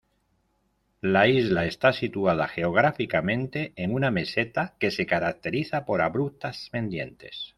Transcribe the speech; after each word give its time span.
La 1.01 1.27
isla 1.27 1.65
está 1.67 1.93
situada 1.93 2.47
geográficamente 2.47 3.71
en 3.75 3.93
una 3.93 4.09
meseta 4.09 4.75
que 4.79 4.89
se 4.89 5.05
caracteriza 5.05 5.85
por 5.85 6.01
abruptas 6.01 6.69
pendientes. 6.71 7.49